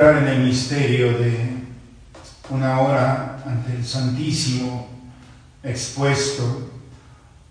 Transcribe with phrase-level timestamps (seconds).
[0.00, 1.50] en el misterio de
[2.48, 4.88] una hora ante el Santísimo
[5.62, 6.70] expuesto,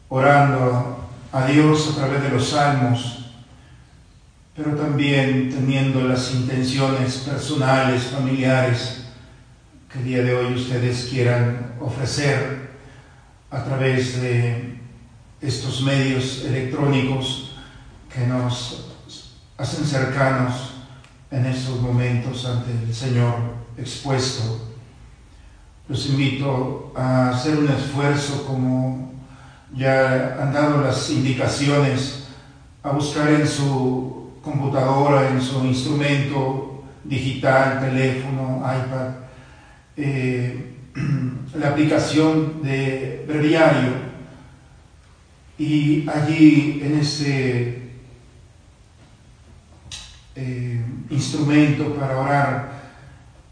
[0.10, 3.26] orando a Dios a través de los salmos,
[4.56, 9.06] pero también teniendo las intenciones personales, familiares,
[9.94, 12.72] que día de hoy ustedes quieran ofrecer
[13.52, 14.80] a través de
[15.40, 17.52] estos medios electrónicos
[18.12, 18.88] que nos
[19.56, 20.80] hacen cercanos
[21.32, 23.36] en estos momentos ante el Señor
[23.78, 24.60] expuesto.
[25.88, 29.14] Los invito a hacer un esfuerzo como
[29.74, 32.28] ya han dado las indicaciones,
[32.84, 39.12] a buscar en su computadora, en su instrumento digital, teléfono, iPad,
[39.96, 40.76] eh,
[41.56, 43.94] la aplicación de breviario
[45.58, 47.82] y allí en ese
[50.36, 52.79] eh, instrumento para orar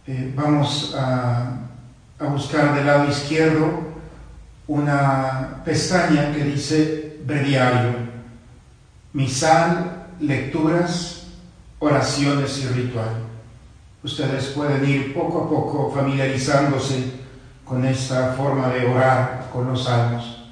[0.07, 1.51] eh, vamos a,
[2.17, 3.87] a buscar del lado izquierdo
[4.67, 7.93] una pestaña que dice breviario,
[9.11, 11.27] misal, lecturas,
[11.79, 13.23] oraciones y ritual.
[14.01, 17.11] Ustedes pueden ir poco a poco familiarizándose
[17.65, 20.45] con esta forma de orar con los salmos.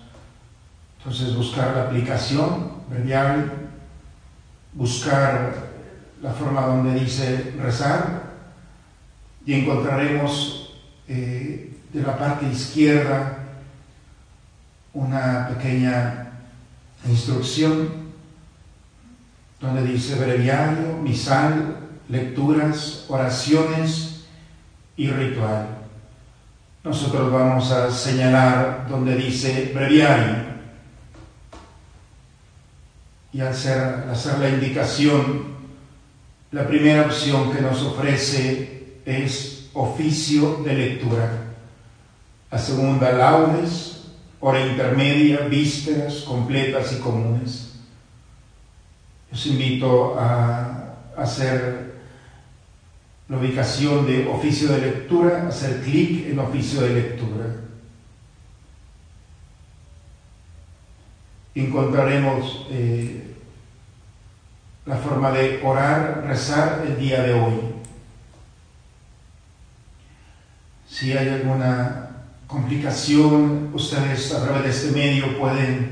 [0.97, 3.45] Entonces buscar la aplicación, breviario,
[4.73, 5.53] buscar
[6.21, 8.24] la forma donde dice rezar
[9.45, 10.73] y encontraremos
[11.07, 13.39] eh, de la parte izquierda
[14.93, 16.31] una pequeña
[17.07, 18.05] instrucción
[19.59, 21.77] donde dice breviario, misal,
[22.09, 24.25] lecturas, oraciones
[24.97, 25.67] y ritual.
[26.83, 30.55] Nosotros vamos a señalar donde dice breviario
[33.33, 35.55] y al hacer, hacer la indicación,
[36.51, 38.74] la primera opción que nos ofrece
[39.05, 41.29] es oficio de lectura.
[42.51, 44.05] La segunda, laudes,
[44.39, 47.73] hora intermedia, vísperas, completas y comunes.
[49.31, 51.95] Os invito a hacer
[53.27, 57.45] la ubicación de oficio de lectura, hacer clic en oficio de lectura.
[61.55, 63.35] Encontraremos eh,
[64.85, 67.74] la forma de orar, rezar el día de hoy.
[70.97, 72.07] Si hay alguna
[72.47, 75.91] complicación, ustedes a través de este medio pueden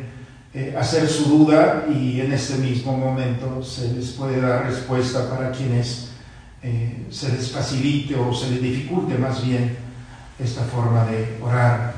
[0.53, 5.51] eh, hacer su duda y en este mismo momento se les puede dar respuesta para
[5.51, 6.11] quienes
[6.61, 9.75] eh, se les facilite o se les dificulte más bien
[10.41, 11.95] esta forma de orar.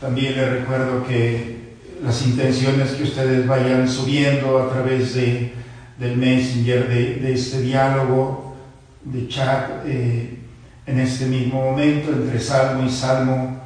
[0.00, 5.52] También les recuerdo que las intenciones que ustedes vayan subiendo a través de,
[5.98, 8.56] del messenger de, este diálogo,
[9.04, 10.38] de chat, eh,
[10.86, 13.60] en este mismo momento entre salmo y salmo,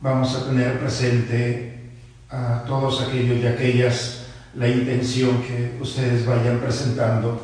[0.00, 1.90] vamos a tener presente
[2.30, 7.40] a todos aquellos y aquellas la intención que ustedes vayan presentando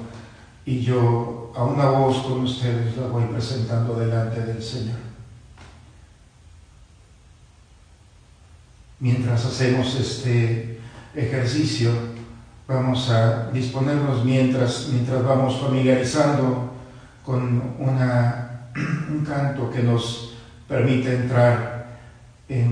[0.64, 4.98] y yo a una voz con ustedes la voy presentando delante del Señor.
[8.98, 10.80] Mientras hacemos este
[11.14, 11.90] ejercicio,
[12.66, 16.72] vamos a disponernos mientras, mientras vamos familiarizando
[17.24, 18.45] con una,
[19.10, 20.34] un canto que nos
[20.68, 21.86] permite entrar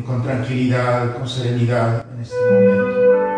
[0.06, 3.33] con tranquilidad, con serenidad en este momento.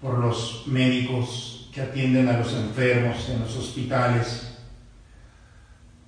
[0.00, 4.52] Por los médicos que atienden a los enfermos en los hospitales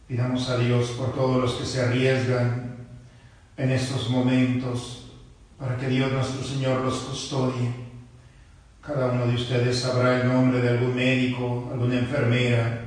[0.07, 2.77] Pidamos a Dios por todos los que se arriesgan
[3.57, 5.13] en estos momentos
[5.59, 7.73] para que Dios nuestro Señor los custodie.
[8.83, 12.83] Cada uno de ustedes sabrá el nombre de algún médico, alguna enfermera.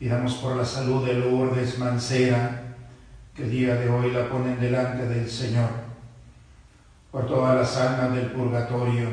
[0.00, 2.74] Pidamos por la salud de Lourdes Mancera,
[3.32, 5.85] que el día de hoy la ponen delante del Señor.
[7.16, 9.08] Por todas las almas del purgatorio.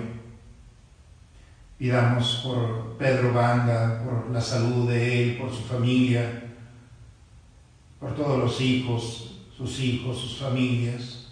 [1.78, 6.52] Pidamos por Pedro Banda, por la salud de él, por su familia,
[8.02, 11.30] por todos los hijos, sus hijos, sus familias,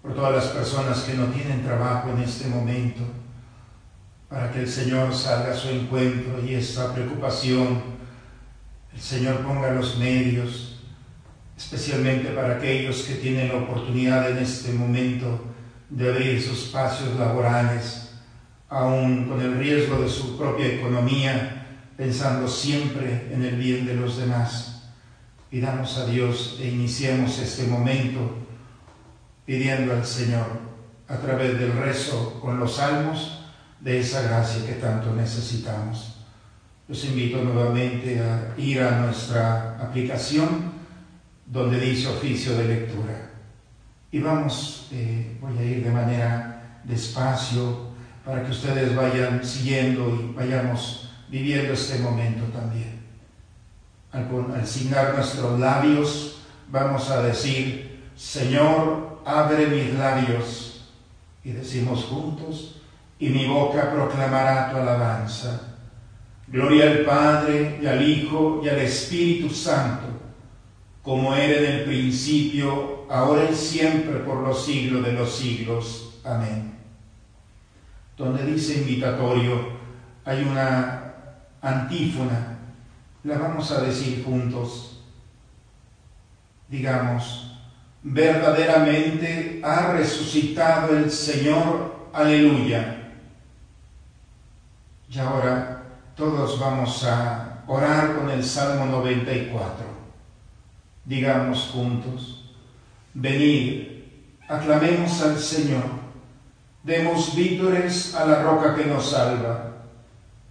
[0.00, 3.02] por todas las personas que no tienen trabajo en este momento,
[4.30, 7.82] para que el Señor salga a su encuentro y esta preocupación,
[8.94, 10.80] el Señor ponga los medios,
[11.54, 15.47] especialmente para aquellos que tienen la oportunidad en este momento
[15.90, 18.10] de abrir sus espacios laborales
[18.68, 21.66] aún con el riesgo de su propia economía,
[21.96, 24.82] pensando siempre en el bien de los demás.
[25.50, 28.36] Pidamos a Dios e iniciemos este momento
[29.46, 30.46] pidiendo al Señor,
[31.08, 33.46] a través del rezo con los salmos,
[33.80, 36.16] de esa gracia que tanto necesitamos.
[36.86, 40.72] Los invito nuevamente a ir a nuestra aplicación
[41.46, 43.27] donde dice oficio de lectura.
[44.10, 47.88] Y vamos, eh, voy a ir de manera despacio,
[48.24, 53.00] para que ustedes vayan siguiendo y vayamos viviendo este momento también.
[54.12, 60.90] Al, al signar nuestros labios, vamos a decir, Señor, abre mis labios.
[61.44, 62.80] Y decimos juntos,
[63.18, 65.60] y mi boca proclamará tu alabanza.
[66.46, 70.06] Gloria al Padre y al Hijo y al Espíritu Santo,
[71.02, 76.20] como era en el principio, ahora y siempre, por los siglos de los siglos.
[76.24, 76.78] Amén
[78.18, 79.78] donde dice invitatorio,
[80.24, 81.14] hay una
[81.62, 82.58] antífona,
[83.22, 85.04] la vamos a decir juntos.
[86.68, 87.56] Digamos,
[88.02, 93.12] verdaderamente ha resucitado el Señor, aleluya.
[95.08, 95.84] Y ahora
[96.16, 99.86] todos vamos a orar con el Salmo 94.
[101.04, 102.47] Digamos juntos,
[103.20, 103.88] venid,
[104.48, 105.98] aclamemos al Señor
[106.88, 109.74] Demos vítores a la roca que nos salva.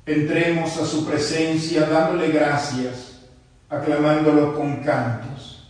[0.06, 3.24] Entremos a su presencia dándole gracias,
[3.68, 5.68] aclamándolo con cantos.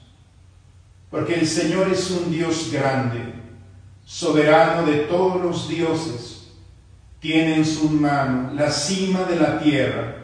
[1.10, 3.34] Porque el Señor es un Dios grande,
[4.04, 6.50] soberano de todos los dioses.
[7.22, 10.18] Tiene en su mano la cima de la tierra.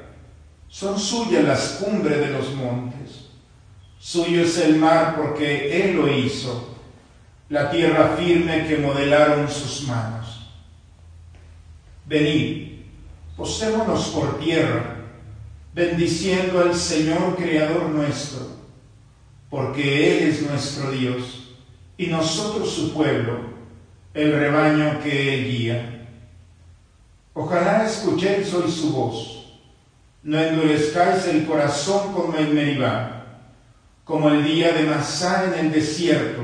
[0.67, 3.22] Son suyas las cumbres de los montes.
[4.03, 6.75] Suyo es el mar porque Él lo hizo,
[7.47, 10.51] la tierra firme que modelaron sus manos.
[12.05, 12.81] Venid,
[13.37, 14.97] postémonos por tierra,
[15.73, 18.45] bendiciendo al Señor Creador nuestro,
[19.49, 21.55] porque Él es nuestro Dios
[21.97, 23.39] y nosotros su pueblo,
[24.13, 26.07] el rebaño que Él guía.
[27.33, 29.45] Ojalá escuchéis hoy su voz,
[30.23, 33.22] no endurezcáis el corazón como el Meribá,
[34.03, 36.41] como el día de Masá en el desierto,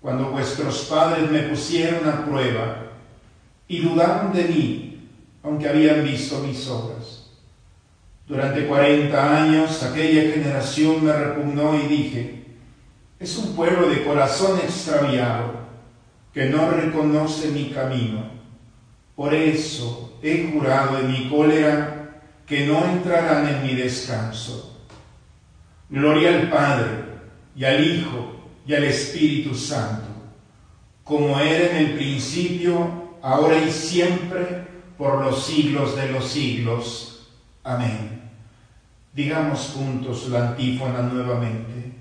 [0.00, 2.92] cuando vuestros padres me pusieron a prueba
[3.68, 5.08] y dudaron de mí,
[5.42, 7.30] aunque habían visto mis obras.
[8.26, 12.44] Durante cuarenta años aquella generación me repugnó y dije,
[13.20, 15.64] es un pueblo de corazón extraviado
[16.32, 18.30] que no reconoce mi camino.
[19.14, 24.73] Por eso he jurado en mi cólera que no entrarán en mi descanso.
[25.94, 26.90] Gloria al Padre
[27.54, 30.08] y al Hijo y al Espíritu Santo,
[31.04, 34.64] como era en el principio, ahora y siempre,
[34.98, 37.28] por los siglos de los siglos.
[37.62, 38.22] Amén.
[39.12, 41.92] Digamos juntos la antífona nuevamente.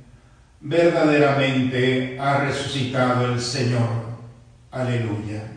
[0.60, 3.90] Verdaderamente ha resucitado el Señor.
[4.72, 5.54] Aleluya.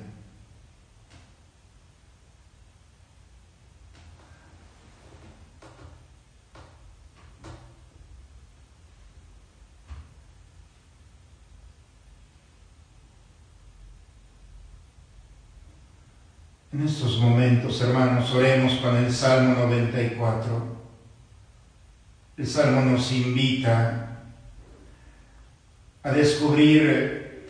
[16.76, 16.88] En
[17.75, 20.76] hermanos, oremos con el Salmo 94.
[22.37, 24.18] El Salmo nos invita
[26.02, 27.49] a descubrir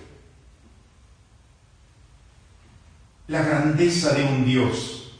[3.28, 5.18] la grandeza de un Dios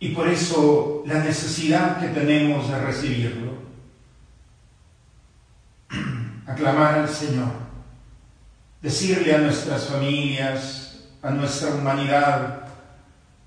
[0.00, 3.52] y por eso la necesidad que tenemos de recibirlo.
[6.46, 7.52] Aclamar al Señor,
[8.80, 12.67] decirle a nuestras familias, a nuestra humanidad,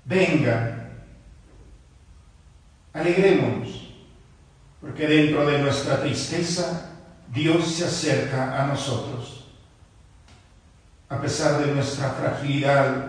[0.04, 0.90] venga,
[2.92, 3.88] alegrémonos,
[4.80, 6.90] porque dentro de nuestra tristeza
[7.32, 9.46] Dios se acerca a nosotros.
[11.08, 13.06] A pesar de nuestra fragilidad,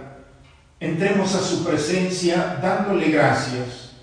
[0.79, 3.93] entremos a su presencia dándole gracias,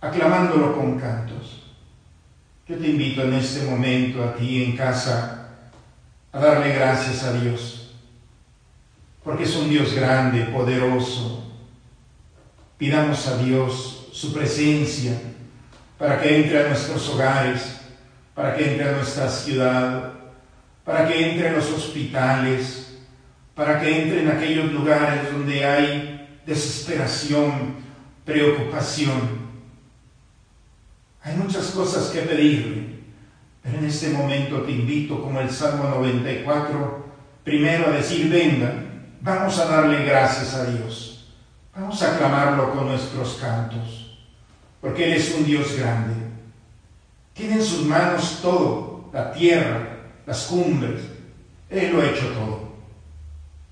[0.00, 1.74] aclamándolo con cantos.
[2.68, 5.48] Yo te invito en este momento a ti en casa
[6.32, 7.94] a darle gracias a Dios,
[9.24, 11.45] porque es un Dios grande, poderoso.
[12.78, 15.12] Pidamos a Dios su presencia
[15.98, 17.80] para que entre a nuestros hogares,
[18.34, 20.12] para que entre a nuestra ciudad,
[20.84, 22.98] para que entre a los hospitales,
[23.54, 27.76] para que entre en aquellos lugares donde hay desesperación,
[28.24, 29.46] preocupación.
[31.22, 33.00] Hay muchas cosas que pedirle,
[33.62, 37.06] pero en este momento te invito, como el Salmo 94,
[37.42, 38.72] primero a decir, venga,
[39.22, 41.15] vamos a darle gracias a Dios,
[41.76, 44.18] vamos a aclamarlo con nuestros cantos,
[44.80, 46.26] porque Él es un Dios grande
[47.36, 51.02] tiene en sus manos todo, la tierra, las cumbres.
[51.68, 52.66] Él lo ha hecho todo.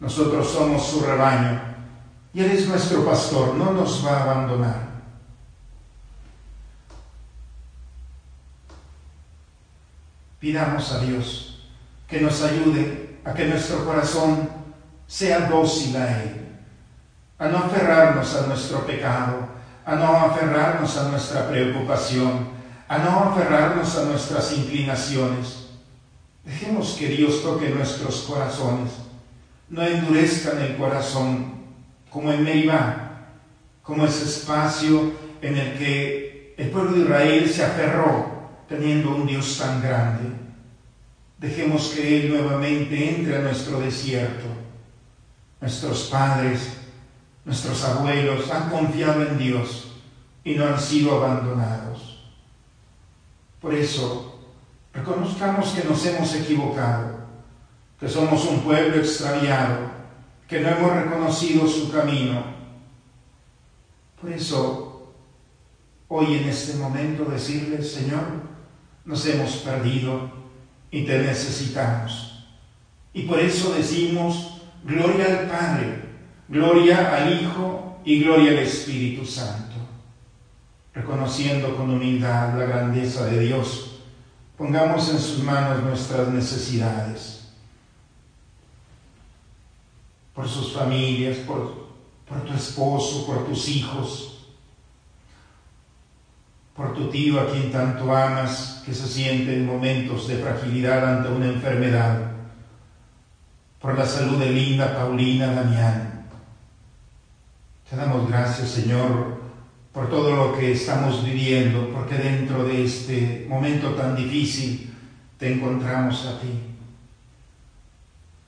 [0.01, 1.61] Nosotros somos su rebaño
[2.35, 4.95] y Él es nuestro pastor, no nos va a abandonar.
[10.39, 11.67] Pidamos a Dios
[12.07, 14.51] que nos ayude a que nuestro corazón
[15.07, 16.44] sea dócil a Él,
[17.39, 19.49] a no aferrarnos a nuestro pecado,
[19.85, 22.49] a no aferrarnos a nuestra preocupación,
[22.89, 25.69] a no aferrarnos a nuestras inclinaciones.
[26.45, 28.93] Dejemos que Dios toque nuestros corazones.
[29.69, 31.55] No endurezcan el corazón
[32.11, 33.29] como en Meribá,
[33.83, 38.35] como ese espacio en el que el pueblo de Israel se aferró
[38.69, 40.31] teniendo un Dios tan grande.
[41.39, 44.47] Dejemos que Él nuevamente entre a nuestro desierto.
[45.61, 46.84] Nuestros padres,
[47.45, 49.93] nuestros abuelos han confiado en Dios
[50.45, 52.23] y no han sido abandonados.
[53.61, 54.41] Por eso,
[54.93, 57.19] reconozcamos que nos hemos equivocado,
[57.99, 59.91] que somos un pueblo extraviado,
[60.47, 62.45] que no hemos reconocido su camino.
[64.21, 65.13] Por eso,
[66.09, 68.25] hoy en este momento decirle, Señor,
[69.05, 70.31] nos hemos perdido
[70.91, 72.47] y te necesitamos.
[73.13, 76.04] Y por eso decimos, gloria al Padre,
[76.49, 79.75] gloria al Hijo y gloria al Espíritu Santo
[80.95, 83.97] reconociendo con humildad la grandeza de Dios,
[84.57, 87.49] pongamos en sus manos nuestras necesidades,
[90.33, 91.85] por sus familias, por,
[92.47, 94.47] tu esposo, por tus hijos,
[96.75, 101.29] por tu tío a quien tanto amas, que se siente en momentos de fragilidad ante
[101.29, 102.33] una enfermedad,
[103.81, 106.14] por la salud de Linda, Paulina, Damián.
[107.89, 109.39] Te damos gracias, Señor,
[109.93, 114.95] por todo lo que estamos viviendo, porque dentro de este momento tan difícil
[115.39, 116.49] te encontramos a ti.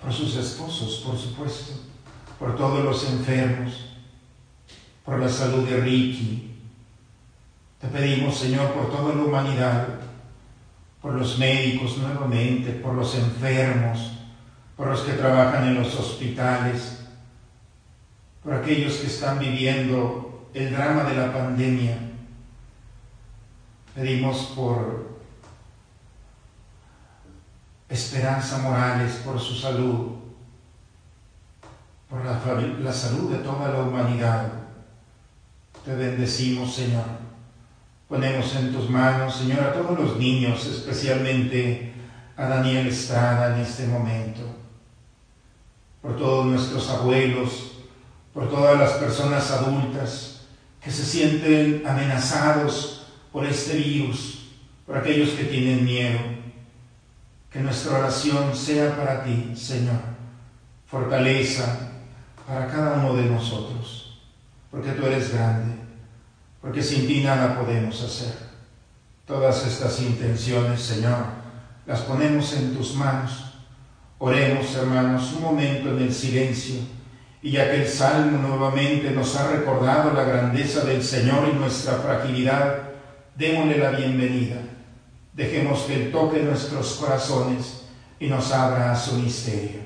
[0.00, 1.73] Por sus esposos, por supuesto,
[2.38, 3.87] por todos los enfermos,
[5.05, 6.50] por la salud de Ricky.
[7.81, 9.87] Te pedimos, Señor, por toda la humanidad,
[11.02, 14.12] por los médicos nuevamente, por los enfermos,
[14.76, 17.06] por los que trabajan en los hospitales,
[18.47, 21.99] por aquellos que están viviendo el drama de la pandemia.
[23.92, 25.16] Pedimos por
[27.88, 30.12] Esperanza Morales, por su salud,
[32.09, 34.53] por la, salud de toda la humanidad.
[35.85, 37.05] Te bendecimos, Señor.
[38.09, 41.94] Ponemos en tus manos, Señor, a todos los niños, especialmente
[42.37, 44.42] a Daniel Estrada en este momento,
[46.01, 47.76] por todos nuestros abuelos,
[48.37, 50.42] por todas las personas adultas,
[50.85, 54.51] que se sienten amenazados por este virus,
[54.85, 56.18] por aquellos que tienen miedo.
[57.51, 60.01] Que nuestra oración sea para ti, Señor,
[60.87, 61.92] fortaleza
[62.46, 64.20] para cada uno de nosotros,
[64.70, 65.75] porque tú eres grande,
[66.61, 68.37] porque sin ti nada podemos hacer.
[69.27, 71.25] Todas estas intenciones, Señor,
[71.87, 73.55] las ponemos en tus manos.
[74.18, 76.96] Oremos, hermanos, un momento en el silencio
[77.42, 81.94] y ya que el Salmo nuevamente nos ha recordado la grandeza del Señor y nuestra
[81.94, 82.88] fragilidad,
[83.37, 84.57] démosle la bienvenida.
[85.33, 87.85] Dejemos que Él toque nuestros corazones
[88.18, 89.86] y nos abra a su misterio.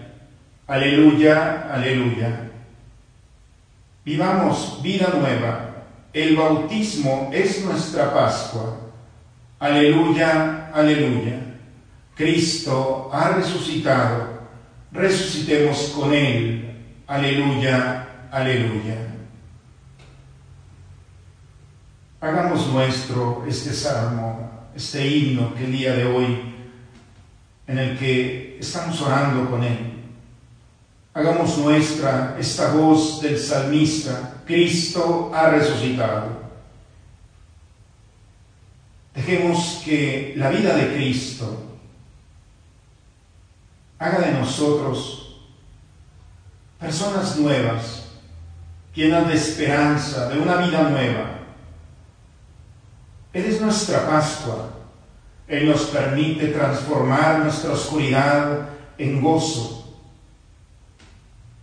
[0.71, 2.49] Aleluya, aleluya.
[4.05, 5.83] Vivamos vida nueva.
[6.13, 8.79] El bautismo es nuestra Pascua.
[9.59, 11.41] Aleluya, aleluya.
[12.15, 14.47] Cristo ha resucitado.
[14.93, 16.73] Resucitemos con Él.
[17.05, 18.95] Aleluya, aleluya.
[22.21, 26.55] Hagamos nuestro este salmo, este himno que el día de hoy,
[27.67, 30.00] en el que estamos orando con Él.
[31.13, 36.41] Hagamos nuestra esta voz del salmista, Cristo ha resucitado.
[39.13, 41.63] Dejemos que la vida de Cristo
[43.99, 45.37] haga de nosotros
[46.79, 48.05] personas nuevas,
[48.95, 51.41] llenas de esperanza, de una vida nueva
[53.33, 54.69] él es nuestra Pascua.
[55.47, 59.80] Él nos permite transformar nuestra oscuridad en gozo.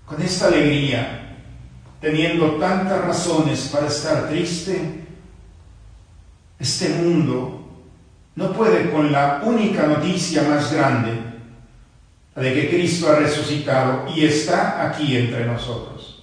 [0.08, 1.36] Con esta alegría,
[2.00, 5.04] teniendo tantas razones para estar triste,
[6.58, 7.68] este mundo
[8.34, 11.28] no puede con la única noticia más grande,
[12.34, 16.22] de que Cristo ha resucitado y está aquí entre nosotros.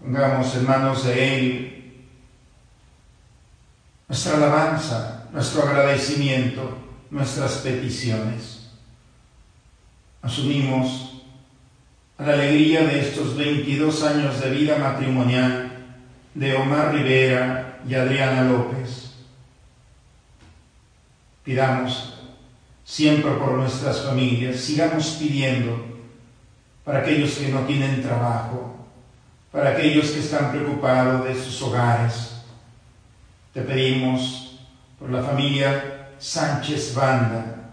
[0.00, 1.72] Pongamos en manos de Él
[4.08, 6.76] nuestra alabanza, nuestro agradecimiento,
[7.10, 8.70] nuestras peticiones.
[10.20, 11.11] Asumimos
[12.26, 15.72] la alegría de estos 22 años de vida matrimonial
[16.34, 19.12] de Omar Rivera y Adriana López.
[21.44, 22.14] Pidamos
[22.84, 25.84] siempre por nuestras familias, sigamos pidiendo
[26.84, 28.76] para aquellos que no tienen trabajo,
[29.50, 32.36] para aquellos que están preocupados de sus hogares.
[33.52, 34.60] Te pedimos
[34.98, 37.70] por la familia Sánchez Banda,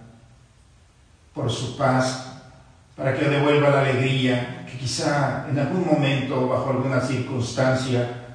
[1.33, 2.28] por su paz,
[2.99, 8.25] para que devuelva la alegría que quizá en algún momento, bajo alguna circunstancia,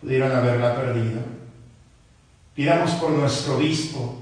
[0.00, 1.20] pudieran haberla perdido.
[2.54, 4.18] Pidamos por nuestro obispo,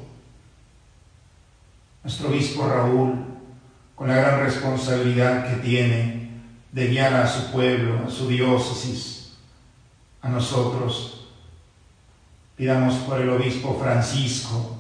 [2.03, 3.15] nuestro obispo Raúl,
[3.95, 6.31] con la gran responsabilidad que tiene
[6.73, 9.37] de guiar a su pueblo, a su diócesis,
[10.21, 11.29] a nosotros.
[12.57, 14.79] Pidamos por el obispo Francisco,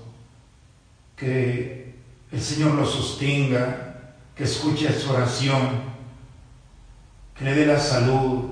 [1.14, 1.94] que
[2.32, 3.85] el Señor lo sostenga,
[4.36, 5.80] que escuche su oración,
[7.34, 8.50] que le dé la salud.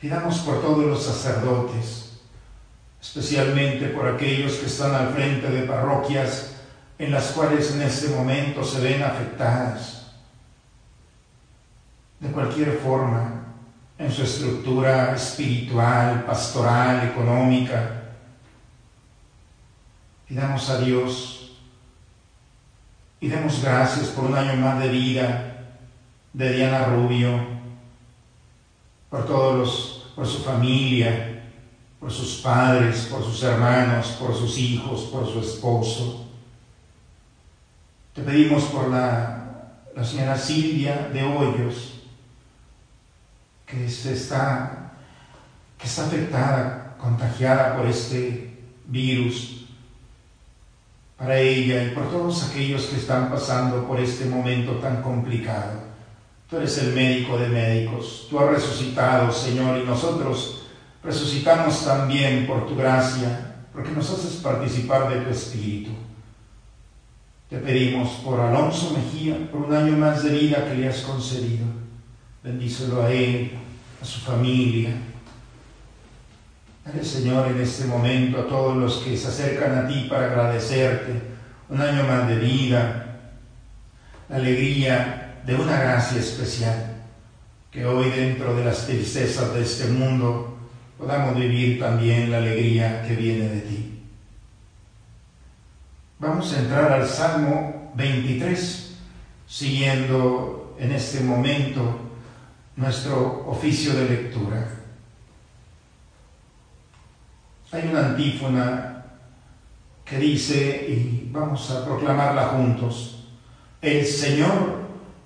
[0.00, 2.18] Pidamos por todos los sacerdotes,
[3.00, 6.56] especialmente por aquellos que están al frente de parroquias
[6.98, 10.12] en las cuales en este momento se ven afectadas
[12.18, 13.46] de cualquier forma
[13.98, 18.02] en su estructura espiritual, pastoral, económica.
[20.26, 21.39] Pidamos a Dios
[23.20, 25.66] y demos gracias por un año más de vida
[26.32, 27.38] de Diana Rubio,
[29.10, 31.42] por todos los, por su familia,
[31.98, 36.26] por sus padres, por sus hermanos, por sus hijos, por su esposo.
[38.14, 42.00] Te pedimos por la, la señora Silvia de Hoyos,
[43.66, 44.92] que está,
[45.78, 49.59] que está afectada, contagiada por este virus,
[51.20, 55.78] para ella y por todos aquellos que están pasando por este momento tan complicado.
[56.48, 60.62] Tú eres el médico de médicos, tú has resucitado, Señor, y nosotros
[61.04, 65.90] resucitamos también por tu gracia, porque nos haces participar de tu Espíritu.
[67.50, 71.66] Te pedimos por Alonso Mejía, por un año más de vida que le has concedido.
[72.42, 73.52] Bendícelo a él,
[74.00, 74.94] a su familia.
[76.84, 81.20] Dale, Señor, en este momento a todos los que se acercan a ti para agradecerte
[81.68, 83.20] un año más de vida,
[84.28, 86.96] la alegría de una gracia especial,
[87.70, 90.58] que hoy dentro de las tristezas de este mundo
[90.98, 94.02] podamos vivir también la alegría que viene de ti.
[96.18, 98.96] Vamos a entrar al Salmo 23,
[99.46, 101.98] siguiendo en este momento
[102.76, 104.79] nuestro oficio de lectura.
[107.72, 109.04] Hay una antífona
[110.04, 113.28] que dice, y vamos a proclamarla juntos,
[113.80, 114.80] el Señor,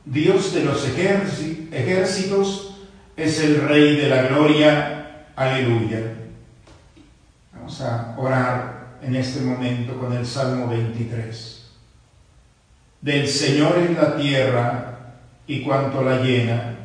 [0.04, 2.76] Dios de los ejércitos,
[3.16, 4.94] es el Rey de la gloria
[5.36, 6.14] Aleluya.
[7.52, 11.72] Vamos a orar en este momento con el Salmo 23.
[13.00, 14.98] Del Señor es la tierra
[15.46, 16.76] y cuanto la llena,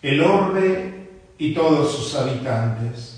[0.00, 3.17] el orbe y todos sus habitantes.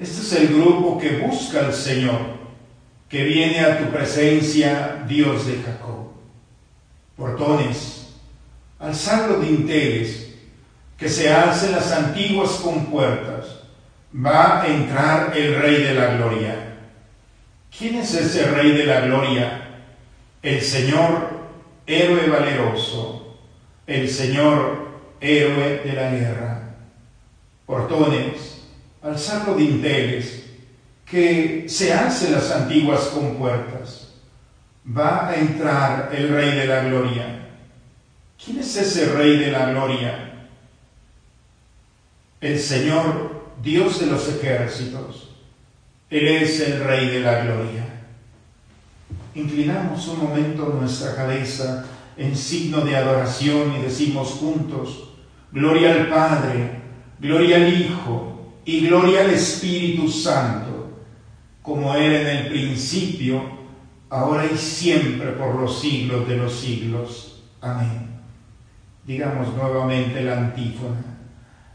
[0.00, 2.20] Este es el grupo que busca al Señor,
[3.06, 6.12] que viene a tu presencia, Dios de Jacob.
[7.16, 8.14] Portones,
[8.78, 10.34] alzando dinteles,
[10.96, 13.60] que se alcen las antiguas compuertas,
[14.14, 16.78] va a entrar el Rey de la Gloria.
[17.76, 19.68] ¿Quién es ese Rey de la Gloria?
[20.42, 21.28] El Señor,
[21.86, 23.36] héroe valeroso,
[23.86, 24.88] el Señor,
[25.20, 26.74] héroe de la guerra.
[27.66, 28.49] Portones,
[29.02, 30.44] alzar los dinteles,
[31.04, 34.14] que se alcen las antiguas compuertas.
[34.86, 37.48] Va a entrar el Rey de la Gloria.
[38.42, 40.30] ¿Quién es ese Rey de la Gloria?
[42.40, 45.28] el Señor, Dios de los ejércitos.
[46.08, 47.86] Él es el Rey de la Gloria.
[49.34, 51.84] inclinamos un momento nuestra cabeza
[52.16, 55.10] en signo de adoración y decimos juntos,
[55.52, 56.80] Gloria al Padre,
[57.18, 58.29] gloria al Hijo
[58.70, 60.92] y gloria al Espíritu Santo,
[61.60, 63.42] como era en el principio,
[64.08, 67.42] ahora y siempre por los siglos de los siglos.
[67.60, 68.10] Amén.
[69.04, 71.02] Digamos nuevamente la antífona.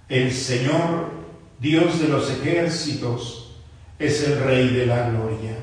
[0.07, 1.11] El Señor,
[1.59, 3.57] Dios de los ejércitos,
[3.99, 5.57] es el Rey de la Gloria.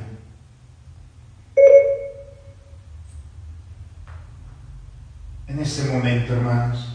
[5.49, 6.92] En este momento, hermanos,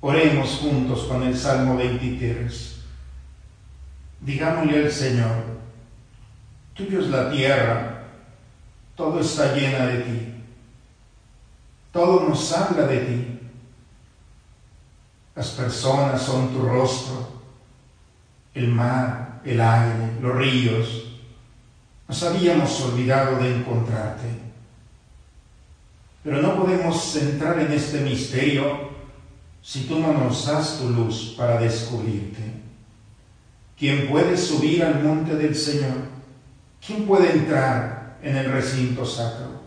[0.00, 2.80] oremos juntos con el Salmo 23.
[4.20, 5.44] Digámosle al Señor,
[6.74, 8.04] tuyo es la tierra,
[8.96, 10.34] todo está llena de ti,
[11.92, 13.36] todo nos habla de ti.
[15.34, 17.28] Las personas son tu rostro,
[18.54, 21.18] el mar, el aire, los ríos.
[22.08, 24.28] Nos habíamos olvidado de encontrarte.
[26.22, 28.89] Pero no podemos entrar en este misterio
[29.70, 32.42] si tú no nos das tu luz para descubrirte.
[33.78, 36.10] ¿Quién puede subir al monte del Señor?
[36.84, 39.60] ¿Quién puede entrar en el recinto sacro?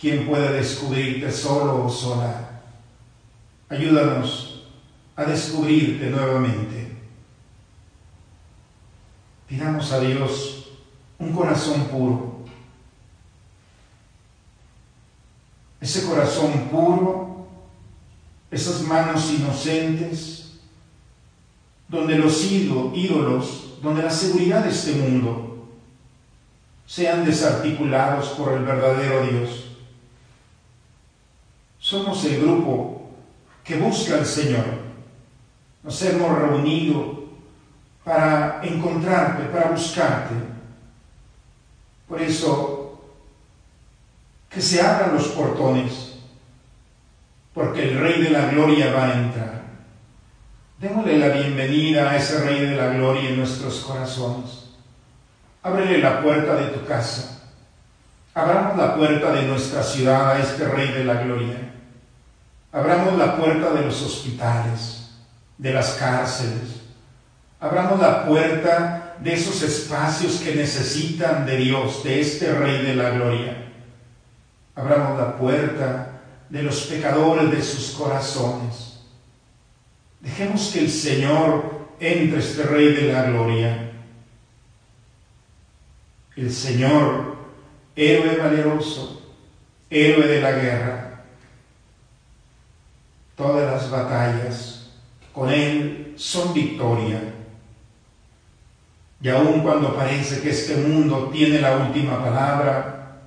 [0.00, 2.62] ¿Quién puede descubrirte solo o sola?
[3.68, 4.62] Ayúdanos
[5.16, 6.96] a descubrirte nuevamente.
[9.48, 10.68] Pidamos a Dios
[11.18, 12.34] un corazón puro
[15.84, 17.23] ese corazón puro,
[18.50, 20.52] esas manos inocentes,
[21.88, 25.68] donde los ídolos, donde la seguridad de este mundo
[26.86, 29.64] sean desarticulados por el verdadero Dios.
[31.78, 33.10] Somos el grupo
[33.62, 34.64] que busca al Señor.
[35.82, 37.24] Nos hemos reunido
[38.04, 40.34] para encontrarte, para buscarte.
[42.08, 43.00] Por eso
[44.50, 46.13] que se abran los portones,
[47.54, 49.62] porque el Rey de la Gloria va a entrar.
[50.78, 54.70] Démosle la bienvenida a ese Rey de la Gloria en nuestros corazones.
[55.62, 57.42] Ábrele la puerta de tu casa.
[58.34, 61.72] Abramos la puerta de nuestra ciudad a este Rey de la Gloria.
[62.72, 65.10] Abramos la puerta de los hospitales,
[65.56, 66.82] de las cárceles.
[67.60, 73.10] Abramos la puerta de esos espacios que necesitan de Dios, de este Rey de la
[73.10, 73.64] Gloria
[74.76, 76.13] abramos la puerta
[76.48, 79.00] de los pecadores de sus corazones.
[80.20, 83.90] Dejemos que el Señor entre este Rey de la Gloria.
[86.36, 87.36] El Señor,
[87.94, 89.22] héroe valeroso,
[89.90, 91.24] héroe de la guerra.
[93.36, 94.90] Todas las batallas
[95.32, 97.20] con Él son victoria.
[99.20, 103.20] Y aun cuando parece que este mundo tiene la última palabra,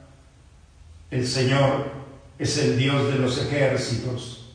[1.10, 1.96] el Señor
[2.39, 4.50] es el Dios de los ejércitos.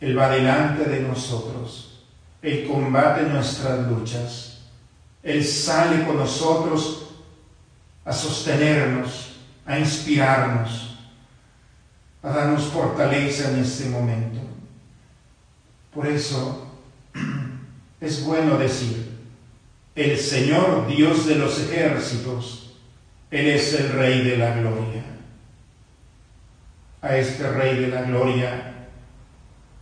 [0.00, 2.04] Él va delante de nosotros.
[2.42, 4.60] Él combate nuestras luchas.
[5.22, 7.08] Él sale con nosotros
[8.04, 10.96] a sostenernos, a inspirarnos,
[12.22, 14.40] a darnos fortaleza en este momento.
[15.92, 16.66] Por eso
[18.00, 19.18] es bueno decir,
[19.94, 22.76] el Señor Dios de los ejércitos,
[23.30, 25.09] Él es el Rey de la gloria
[27.02, 28.74] a este Rey de la Gloria.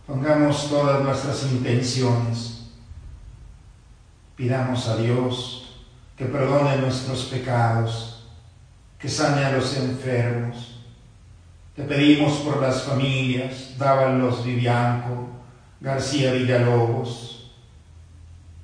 [0.07, 2.67] Pongamos todas nuestras intenciones.
[4.35, 5.81] Pidamos a Dios
[6.15, 8.27] que perdone nuestros pecados,
[8.97, 10.81] que sane a los enfermos.
[11.75, 15.27] Te pedimos por las familias, Dávalos Vivianco,
[15.79, 17.51] García Villalobos.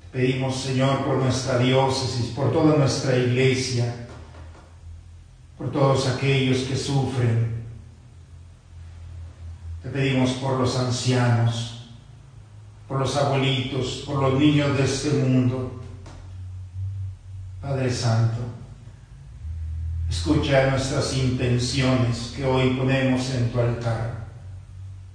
[0.00, 4.06] Te pedimos, Señor, por nuestra diócesis, por toda nuestra iglesia,
[5.56, 7.55] por todos aquellos que sufren
[9.86, 11.86] te pedimos por los ancianos,
[12.88, 15.80] por los abuelitos, por los niños de este mundo.
[17.60, 18.38] Padre Santo,
[20.10, 24.26] escucha nuestras intenciones que hoy ponemos en tu altar,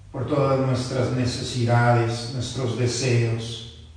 [0.10, 3.88] por todas nuestras necesidades, nuestros deseos.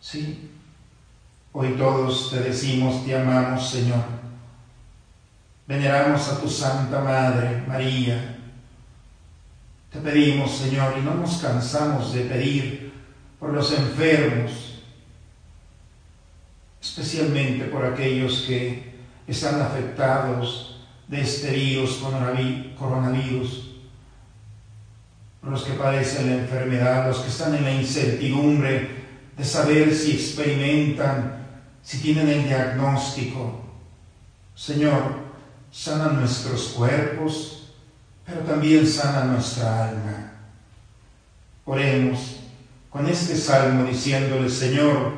[0.00, 0.50] Sí,
[1.52, 4.04] hoy todos te decimos, te amamos Señor.
[5.66, 8.33] Veneramos a tu Santa Madre, María,
[9.94, 12.92] te pedimos, Señor, y no nos cansamos de pedir
[13.38, 14.82] por los enfermos,
[16.82, 18.92] especialmente por aquellos que
[19.28, 22.02] están afectados de este virus,
[22.76, 23.70] coronavirus,
[25.40, 29.04] por los que padecen la enfermedad, los que están en la incertidumbre
[29.36, 31.46] de saber si experimentan,
[31.84, 33.62] si tienen el diagnóstico.
[34.56, 35.22] Señor,
[35.70, 37.63] sana nuestros cuerpos,
[38.24, 40.32] pero también sana nuestra alma.
[41.64, 42.40] Oremos
[42.90, 45.12] con este salmo diciéndole, Señor,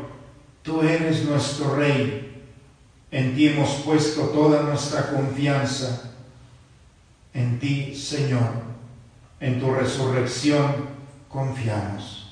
[0.62, 2.44] tú eres nuestro Rey,
[3.10, 6.12] en ti hemos puesto toda nuestra confianza,
[7.34, 8.50] en ti, Señor,
[9.40, 10.88] en tu resurrección
[11.28, 12.25] confiamos.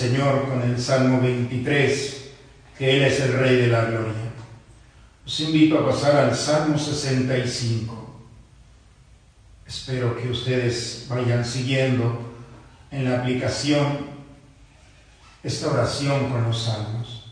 [0.00, 2.30] Señor con el Salmo 23,
[2.78, 4.32] que Él es el Rey de la Gloria.
[5.26, 8.22] Os invito a pasar al Salmo 65.
[9.66, 12.18] Espero que ustedes vayan siguiendo
[12.90, 14.06] en la aplicación
[15.42, 17.30] esta oración con los salmos.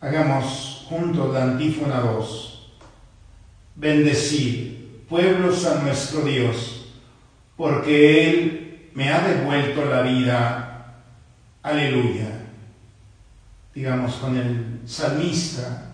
[0.00, 2.72] Hagamos juntos la antífona 2.
[3.76, 4.72] Bendecid,
[5.08, 6.88] pueblos a nuestro Dios,
[7.56, 10.67] porque Él me ha devuelto la vida
[11.68, 12.46] Aleluya.
[13.74, 15.92] Digamos con el salmista,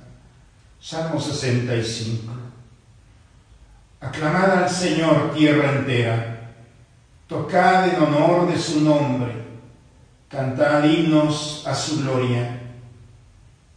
[0.81, 2.33] Salmo 65.
[4.01, 6.53] Aclamad al Señor tierra entera,
[7.27, 9.33] tocad en honor de su nombre,
[10.29, 12.61] cantad himnos a su gloria.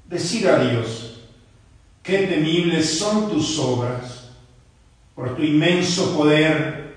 [0.05, 1.23] Decid a Dios,
[2.03, 4.29] qué temibles son tus obras,
[5.15, 6.95] por tu inmenso poder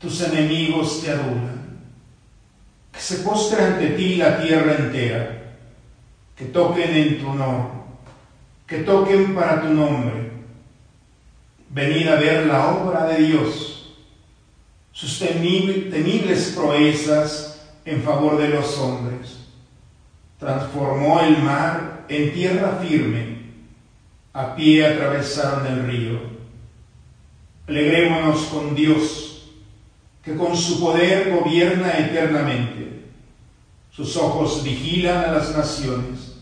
[0.00, 1.51] tus enemigos te adulan
[2.92, 5.42] que se postre ante ti la tierra entera,
[6.36, 7.70] que toquen en tu honor,
[8.66, 10.30] que toquen para tu nombre.
[11.70, 13.94] Venid a ver la obra de Dios,
[14.92, 19.38] sus temibles proezas en favor de los hombres.
[20.38, 23.38] Transformó el mar en tierra firme,
[24.34, 26.20] a pie atravesaron el río.
[27.68, 29.31] Alegrémonos con Dios
[30.22, 33.02] que con su poder gobierna eternamente.
[33.90, 36.36] Sus ojos vigilan a las naciones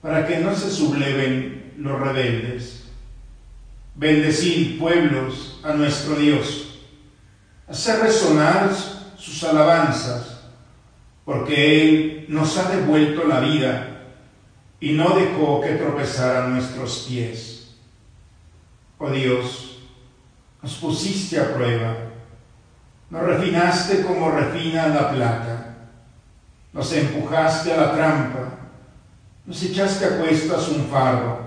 [0.00, 2.78] para que no se subleven los rebeldes.
[3.94, 6.80] bendecir pueblos a nuestro Dios,
[7.68, 8.70] hacer resonar
[9.18, 10.40] sus alabanzas,
[11.24, 13.88] porque Él nos ha devuelto la vida
[14.80, 17.76] y no dejó que tropezaran nuestros pies.
[18.98, 19.78] Oh Dios,
[20.62, 21.96] nos pusiste a prueba,
[23.12, 25.74] nos refinaste como refina la plata,
[26.72, 28.58] nos empujaste a la trampa,
[29.44, 31.38] nos echaste a cuestas un fardo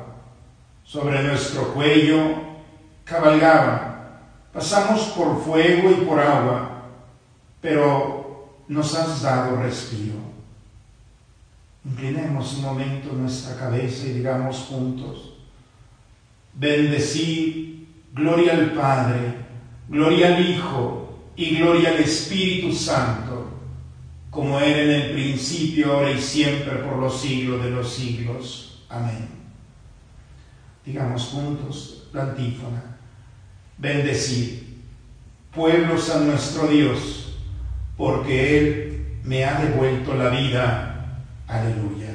[0.84, 2.36] sobre nuestro cuello
[3.04, 4.20] cabalgaba.
[4.54, 6.84] Pasamos por fuego y por agua,
[7.62, 10.20] pero nos has dado respiro.
[11.84, 15.34] Inclinemos un momento nuestra cabeza y digamos juntos,
[16.54, 19.34] bendecid, gloria al Padre,
[19.90, 21.05] gloria al Hijo
[21.36, 23.50] y gloria al Espíritu Santo,
[24.30, 28.86] como era en el principio, ahora y siempre, por los siglos de los siglos.
[28.90, 29.36] Amén
[30.86, 32.98] digamos juntos la antífona,
[33.78, 34.64] bendecid
[35.54, 37.38] pueblos a nuestro Dios,
[37.98, 41.22] porque Él me ha devuelto la vida.
[41.48, 42.15] Aleluya.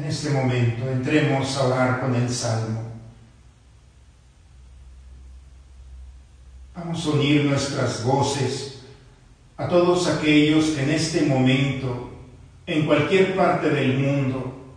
[0.00, 2.80] En este momento entremos a orar con el Salmo.
[6.74, 8.80] Vamos a unir nuestras voces
[9.58, 12.12] a todos aquellos que en este momento
[12.66, 14.72] en cualquier parte del mundo,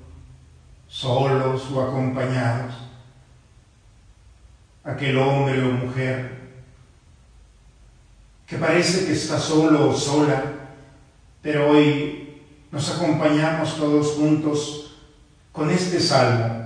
[0.89, 2.75] solos o acompañados.
[4.83, 6.37] Aquel hombre o mujer
[8.45, 10.43] que parece que está solo o sola,
[11.41, 12.41] pero hoy
[12.73, 14.82] nos acompañamos todos juntos
[15.53, 16.61] con este salmo.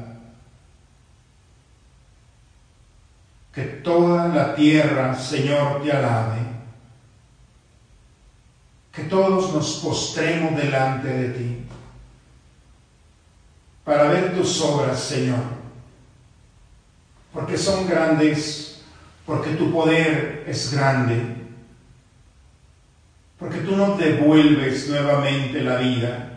[3.54, 6.48] Que toda la tierra, Señor, te alabe
[8.98, 11.58] que todos nos postremos delante de ti
[13.86, 15.44] para ver tus obras, Señor,
[17.32, 18.82] porque son grandes,
[19.24, 21.22] porque tu poder es grande,
[23.38, 26.37] porque tú nos devuelves nuevamente la vida,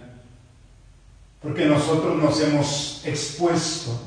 [1.43, 3.99] porque nosotros nos hemos expuesto,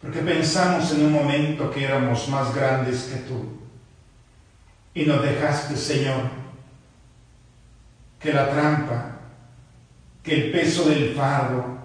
[0.00, 3.60] porque pensamos en un momento que éramos más grandes que tú,
[4.94, 6.22] y nos dejaste, Señor,
[8.18, 9.20] que la trampa,
[10.22, 11.78] que el peso del fardo,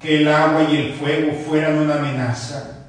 [0.00, 2.80] que el agua y el fuego fueran una amenaza.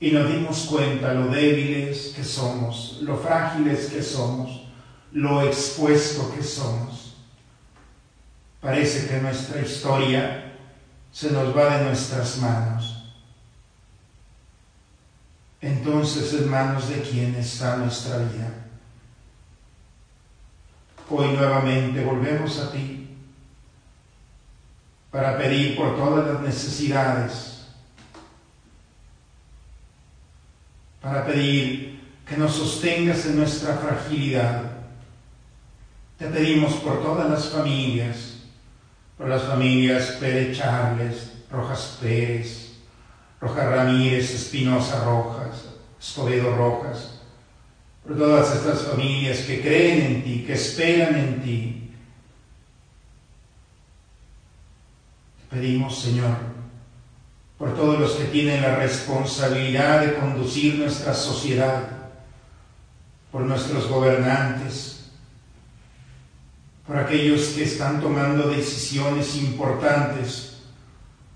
[0.00, 4.62] Y nos dimos cuenta lo débiles que somos, lo frágiles que somos,
[5.12, 6.99] lo expuesto que somos.
[8.60, 10.52] Parece que nuestra historia
[11.10, 13.00] se nos va de nuestras manos.
[15.60, 18.50] Entonces, en manos de quién está nuestra vida?
[21.08, 23.08] Hoy nuevamente volvemos a ti
[25.10, 27.66] para pedir por todas las necesidades,
[31.02, 34.62] para pedir que nos sostengas en nuestra fragilidad.
[36.16, 38.29] Te pedimos por todas las familias,
[39.20, 42.70] por las familias Pérez Charles, Rojas Pérez,
[43.38, 45.66] Rojas Ramírez, Espinosa Rojas,
[46.00, 47.20] Escobedo Rojas,
[48.02, 51.90] por todas estas familias que creen en ti, que esperan en ti.
[55.50, 56.38] Pedimos, Señor,
[57.58, 61.90] por todos los que tienen la responsabilidad de conducir nuestra sociedad,
[63.30, 64.99] por nuestros gobernantes,
[66.90, 70.56] por aquellos que están tomando decisiones importantes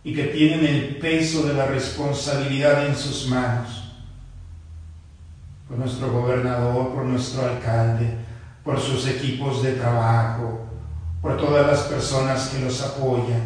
[0.02, 3.84] y que tienen el peso de la responsabilidad en sus manos.
[5.68, 8.16] Por nuestro gobernador, por nuestro alcalde,
[8.64, 10.66] por sus equipos de trabajo,
[11.22, 13.42] por todas las personas que los apoyan,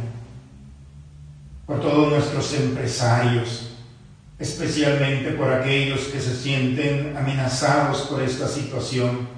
[1.66, 3.72] por todos nuestros empresarios,
[4.38, 9.38] especialmente por aquellos que se sienten amenazados por esta situación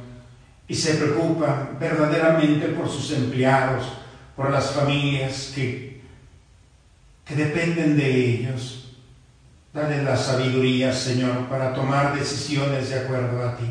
[0.71, 3.89] y se preocupan verdaderamente por sus empleados,
[4.37, 6.01] por las familias que,
[7.25, 8.95] que dependen de ellos.
[9.75, 13.69] Dale la sabiduría, Señor, para tomar decisiones de acuerdo a ti.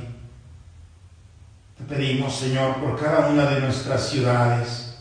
[1.77, 4.97] Te pedimos, Señor, por cada una de nuestras ciudades,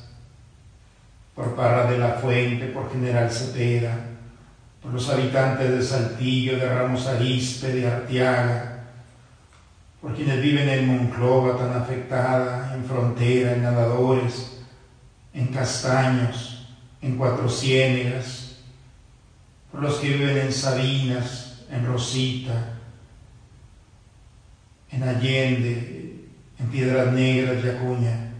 [1.34, 3.99] por Parra de la Fuente, por General Cepeda,
[4.80, 8.78] por los habitantes de Saltillo, de Ramos Arispe, de Arteaga,
[10.09, 14.63] por quienes viven en Monclova tan afectada, en Frontera, en Nadadores,
[15.35, 16.67] en Castaños,
[17.03, 18.57] en Cuatro Ciénegas,
[19.71, 22.79] por los que viven en Sabinas, en Rosita,
[24.93, 26.25] en Allende,
[26.59, 28.33] en Piedras Negras y Acuña.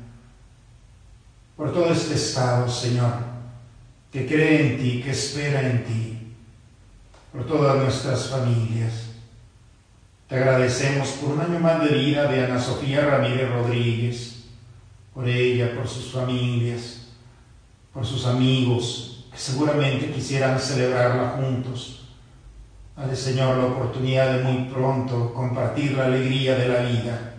[1.55, 3.13] por todo este Estado, Señor,
[4.11, 6.35] que cree en ti, que espera en ti,
[7.31, 9.08] por todas nuestras familias.
[10.29, 14.45] Te agradecemos por un año más de vida de Ana Sofía Ramírez Rodríguez,
[15.15, 17.09] por ella, por sus familias,
[17.95, 22.09] por sus amigos que seguramente quisieran celebrarla juntos.
[22.95, 27.35] Dale, Señor, la oportunidad de muy pronto compartir la alegría de la vida.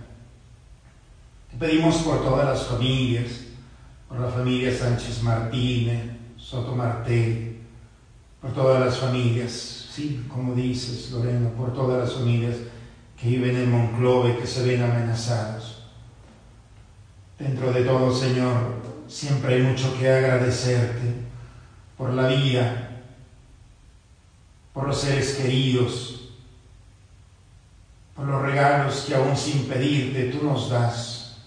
[1.52, 3.42] Te pedimos por todas las familias,
[4.08, 6.06] por la familia Sánchez Martínez,
[6.38, 7.60] Soto Martel,
[8.42, 12.56] por todas las familias, sí, como dices, Lorena, por todas las familias
[13.20, 15.84] que viven en Monclova y que se ven amenazados.
[17.38, 18.76] Dentro de todo, Señor,
[19.08, 21.16] siempre hay mucho que agradecerte
[21.98, 23.02] por la vida,
[24.74, 26.30] por los seres queridos,
[28.16, 31.38] por los regalos que aún sin pedirte tú nos das,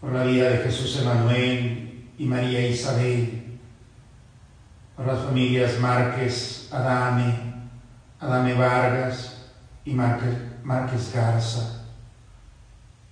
[0.00, 3.58] por la vida de Jesús Emanuel y María Isabel,
[4.96, 7.34] por las familias Márquez, Adame,
[8.20, 9.46] Adame Vargas
[9.84, 11.84] y Márquez, Garza.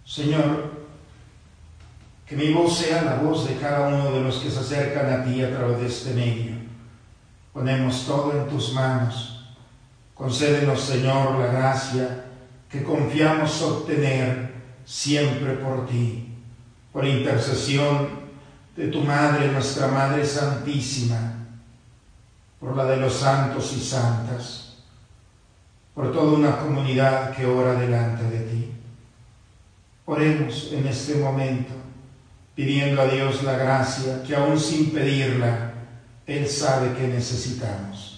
[0.04, 0.70] Señor,
[2.26, 5.24] que mi voz sea la voz de cada uno de los que se acercan a
[5.24, 6.56] ti a través de este medio.
[7.52, 9.44] Ponemos todo en tus manos.
[10.14, 12.24] Concédenos, Señor, la gracia
[12.70, 14.54] que confiamos obtener
[14.84, 16.34] siempre por ti,
[16.92, 18.26] por intercesión
[18.76, 21.46] de tu Madre, nuestra Madre Santísima,
[22.60, 24.65] por la de los santos y santas,
[25.96, 28.70] por toda una comunidad que ora delante de ti.
[30.04, 31.72] Oremos en este momento
[32.54, 35.72] pidiendo a Dios la gracia que aún sin pedirla,
[36.26, 38.15] Él sabe que necesitamos.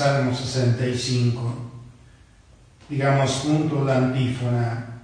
[0.00, 1.54] Salmo 65.
[2.88, 5.02] Digamos juntos la antífona.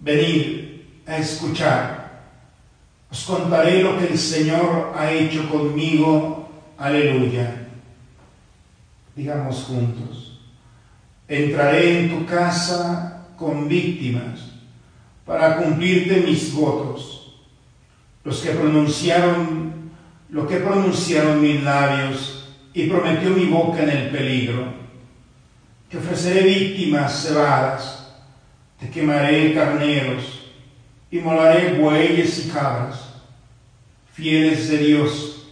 [0.00, 2.22] Venid a escuchar.
[3.10, 6.48] Os contaré lo que el Señor ha hecho conmigo.
[6.78, 7.68] Aleluya.
[9.14, 10.40] Digamos juntos.
[11.28, 14.40] Entraré en tu casa con víctimas
[15.26, 17.34] para cumplirte mis votos.
[18.24, 19.90] Los que pronunciaron
[20.30, 22.35] lo que pronunciaron mis labios
[22.76, 24.66] y prometió mi boca en el peligro.
[25.88, 28.14] Te ofreceré víctimas cebadas,
[28.78, 30.50] te quemaré carneros
[31.10, 33.14] y molaré bueyes y cabras.
[34.12, 35.46] Fieles de Dios,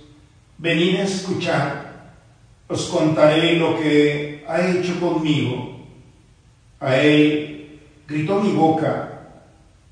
[0.59, 2.13] venid a escuchar,
[2.69, 5.83] os contaré lo que ha hecho conmigo.
[6.79, 9.31] A él gritó mi boca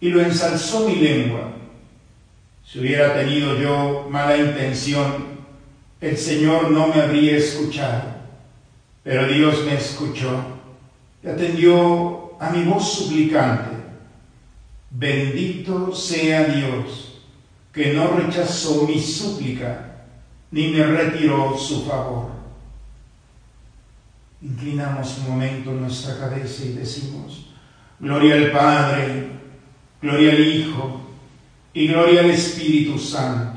[0.03, 1.51] y lo ensalzó mi lengua
[2.66, 5.32] si hubiera tenido yo mala intención,
[6.03, 8.03] el Señor no me habría escuchado,
[9.05, 10.36] pero Dios me escuchó
[11.22, 13.70] y atendió a mi voz suplicante.
[14.90, 17.22] Bendito sea Dios,
[17.72, 20.07] que no rechazó mi súplica,
[20.50, 22.32] ni me retiró su favor.
[24.42, 27.46] Inclinamos un momento nuestra cabeza y decimos,
[28.00, 29.28] Gloria al Padre,
[30.03, 31.00] gloria al Hijo,
[31.72, 33.51] y gloria al Espíritu Santo,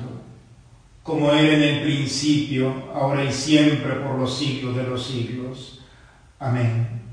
[1.05, 5.81] como era en el principio, ahora y siempre, por los siglos de los siglos.
[6.39, 7.03] Amén.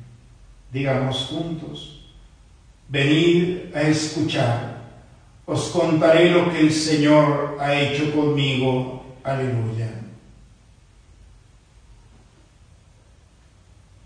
[0.72, 2.00] Digamos juntos,
[2.88, 4.80] venid a escuchar,
[5.44, 9.04] os contaré lo que el Señor ha hecho conmigo.
[9.22, 10.00] Aleluya.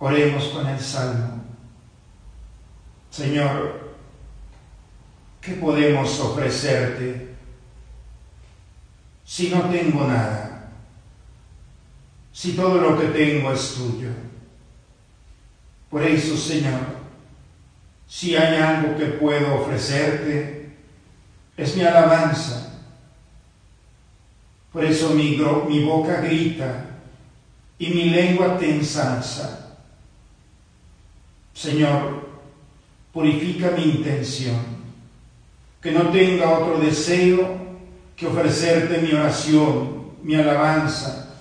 [0.01, 1.45] Oremos con el Salmo.
[3.09, 3.87] Señor,
[5.47, 7.36] ¿Qué podemos ofrecerte
[9.27, 10.71] si no tengo nada?
[12.33, 14.11] Si todo lo que tengo es tuyo.
[15.91, 16.81] Por eso, Señor,
[18.07, 20.77] si hay algo que puedo ofrecerte,
[21.57, 22.85] es mi alabanza.
[24.73, 25.37] Por eso mi,
[25.69, 26.85] mi boca grita
[27.79, 29.77] y mi lengua te ensalza.
[31.53, 32.29] Señor,
[33.13, 34.77] purifica mi intención
[35.81, 37.66] que no tenga otro deseo
[38.17, 41.35] que ofrecerte mi oración, mi alabanza,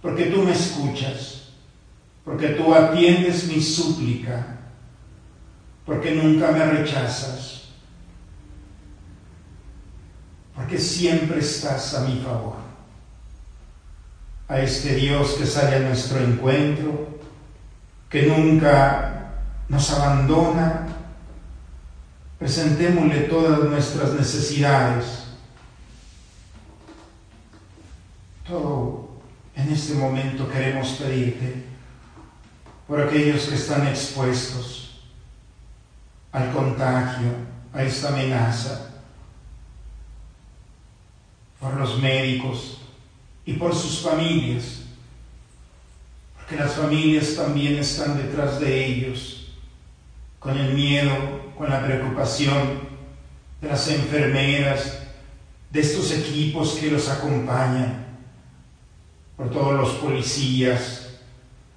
[0.00, 1.48] porque tú me escuchas,
[2.24, 4.58] porque tú atiendes mi súplica,
[5.86, 7.62] porque nunca me rechazas,
[10.54, 12.56] porque siempre estás a mi favor.
[14.48, 17.18] A este Dios que sale a nuestro encuentro,
[18.10, 19.32] que nunca
[19.68, 20.92] nos abandona,
[22.42, 25.21] Presentémosle todas nuestras necesidades.
[28.46, 29.08] Todo.
[29.54, 31.64] En este momento queremos pedirte
[32.88, 35.02] por aquellos que están expuestos
[36.32, 37.28] al contagio,
[37.72, 38.90] a esta amenaza,
[41.60, 42.78] por los médicos
[43.44, 44.82] y por sus familias,
[46.36, 49.52] porque las familias también están detrás de ellos,
[50.38, 52.80] con el miedo con la preocupación
[53.60, 54.98] de las enfermeras,
[55.70, 58.01] de estos equipos que los acompañan,
[59.42, 61.08] por todos los policías,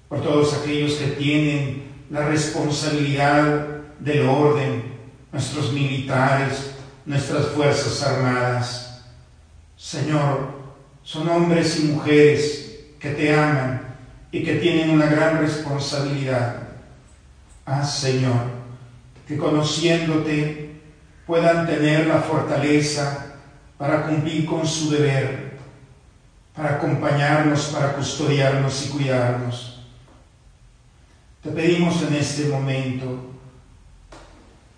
[0.08, 3.66] por todos aquellos que tienen la responsabilidad
[4.00, 4.84] del orden,
[5.32, 6.76] nuestros militares,
[7.08, 9.04] nuestras Fuerzas Armadas.
[9.76, 10.50] Señor,
[11.02, 13.82] son hombres y mujeres que te aman
[14.32, 16.68] y que tienen una gran responsabilidad.
[17.66, 18.42] Ah, Señor,
[19.28, 20.82] que conociéndote
[21.26, 23.26] puedan tener la fortaleza
[23.80, 25.55] para cumplir con su deber,
[26.56, 29.82] para acompañarnos, para custodiarnos y cuidarnos.
[31.44, 33.26] Te pedimos en este momento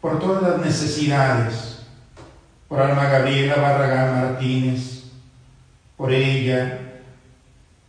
[0.01, 1.83] por todas las necesidades,
[2.67, 5.03] por Alma Gabriela Barragán Martínez,
[5.95, 6.79] por ella,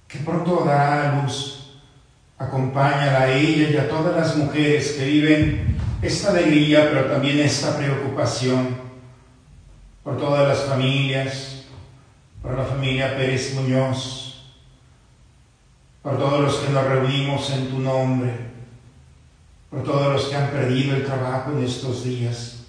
[0.06, 1.54] que pronto dará a luz.
[2.38, 7.76] Acompáñala a ella y a todas las mujeres que viven esta alegría, pero también esta
[7.76, 8.76] preocupación
[10.04, 11.57] por todas las familias,
[12.42, 14.44] por la familia Pérez Muñoz,
[16.02, 18.32] por todos los que nos reunimos en tu nombre,
[19.70, 22.64] por todos los que han perdido el trabajo en estos días.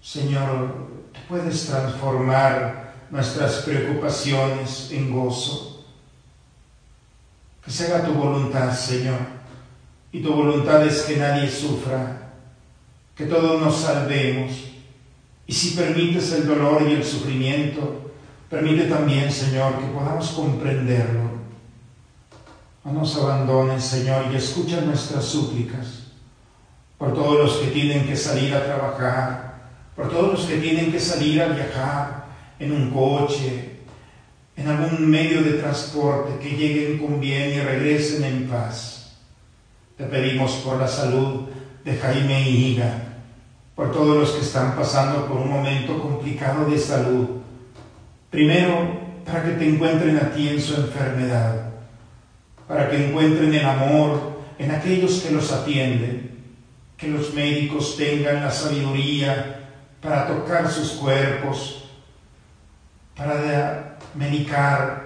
[0.00, 0.74] Señor,
[1.12, 5.84] tú puedes transformar nuestras preocupaciones en gozo.
[7.64, 9.42] Que se haga tu voluntad, Señor
[10.12, 12.34] y tu voluntad es que nadie sufra,
[13.16, 14.52] que todos nos salvemos.
[15.46, 18.01] Y si permites el dolor y el sufrimiento,
[18.52, 21.40] permite también, Señor, que podamos comprenderlo,
[22.84, 26.08] No nos abandones, Señor, y escucha nuestras súplicas
[26.98, 29.54] por todos los que tienen que salir a trabajar,
[29.96, 32.26] por todos los que tienen que salir a viajar
[32.58, 33.78] en un coche,
[34.56, 39.16] en algún medio de transporte, que lleguen con bien y regresen en paz.
[39.96, 41.48] Te pedimos por la salud
[41.84, 42.92] de Jaime y Higa,
[43.74, 47.41] por todos los que están pasando por un momento complicado de salud.
[48.32, 51.72] Primero, para que te encuentren a ti en su enfermedad
[52.72, 56.30] para que encuentren el amor en aquellos que los atienden,
[56.96, 59.68] que los médicos tengan la sabiduría
[60.00, 61.84] para tocar sus cuerpos,
[63.14, 65.02] para medicar,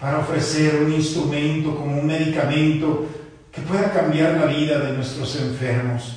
[0.00, 3.06] para ofrecer un instrumento como un medicamento
[3.52, 6.16] que pueda cambiar la vida de nuestros enfermos.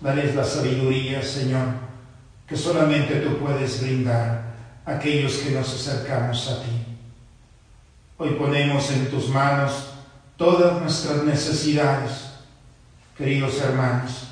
[0.00, 1.66] Dales la sabiduría, Señor,
[2.48, 4.43] que solamente tú puedes brindar
[4.86, 6.70] aquellos que nos acercamos a ti.
[8.18, 9.90] Hoy ponemos en tus manos
[10.36, 12.30] todas nuestras necesidades.
[13.16, 14.28] Queridos hermanos,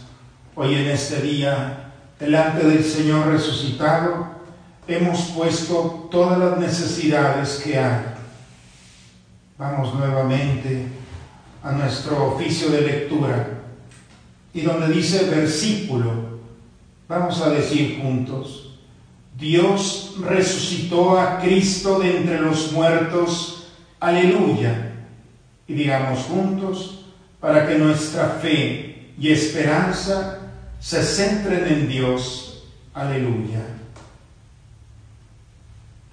[0.54, 4.26] hoy en este día, delante del Señor resucitado,
[4.86, 8.14] hemos puesto todas las necesidades que hay.
[9.56, 10.88] Vamos nuevamente
[11.62, 13.60] a nuestro oficio de lectura
[14.52, 16.40] y donde dice versículo,
[17.08, 18.71] vamos a decir juntos,
[19.42, 23.66] Dios resucitó a Cristo de entre los muertos,
[23.98, 24.92] aleluya
[25.66, 27.06] y digamos juntos,
[27.40, 30.38] para que nuestra fe y esperanza
[30.78, 32.68] se centren en Dios.
[32.94, 33.66] Aleluya.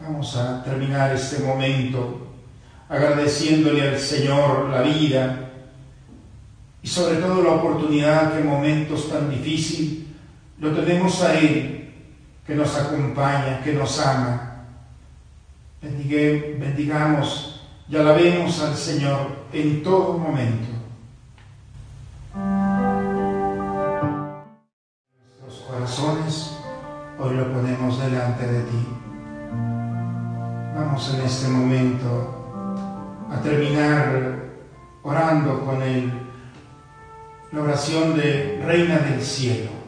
[0.02, 2.30] Vamos a terminar este momento
[2.90, 5.52] agradeciéndole al Señor la vida
[6.82, 10.06] y sobre todo la oportunidad que en momentos tan difíciles
[10.60, 11.79] lo tenemos a Él,
[12.50, 14.66] que nos acompaña, que nos ama.
[15.84, 20.70] bendigamos y alabemos al Señor en todo momento.
[25.44, 26.58] Nuestros corazones
[27.20, 28.88] hoy lo ponemos delante de ti.
[30.76, 34.40] Vamos en este momento a terminar
[35.04, 36.12] orando con el,
[37.52, 39.79] la oración de Reina del Cielo.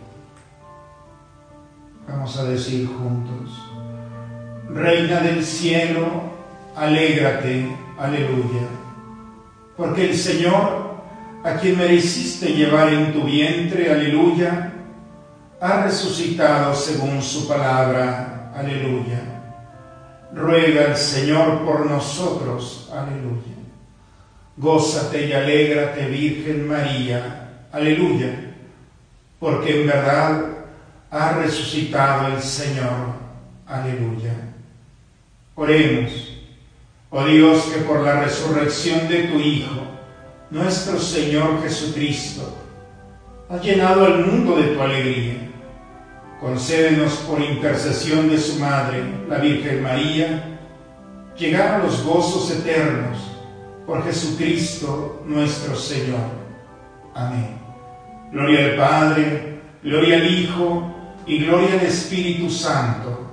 [2.12, 3.50] Vamos a decir juntos,
[4.70, 6.06] Reina del Cielo,
[6.76, 8.68] alégrate Aleluya.
[9.78, 10.96] Porque el Señor,
[11.44, 14.74] a quien me hiciste llevar en tu vientre, aleluya,
[15.60, 19.22] ha resucitado según su palabra, aleluya.
[20.34, 23.56] Ruega al Señor por nosotros, aleluya.
[24.58, 28.56] Gózate y alégrate, Virgen María, aleluya,
[29.40, 30.61] porque en verdad
[31.12, 33.16] ha resucitado el Señor,
[33.68, 34.34] aleluya.
[35.56, 36.12] Oremos.
[37.10, 39.82] Oh Dios, que por la resurrección de tu Hijo,
[40.50, 42.58] nuestro Señor Jesucristo,
[43.50, 45.50] has llenado al mundo de tu alegría.
[46.40, 50.58] Concédenos por intercesión de su Madre, la Virgen María,
[51.38, 53.18] llegar a los gozos eternos
[53.86, 56.22] por Jesucristo nuestro Señor.
[57.14, 57.60] Amén.
[58.32, 60.91] Gloria al Padre, gloria al Hijo
[61.32, 63.26] y gloria al Espíritu Santo,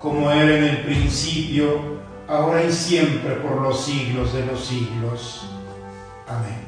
[0.00, 5.46] como era en el principio, ahora y siempre por los siglos de los siglos.
[6.26, 6.67] Amén.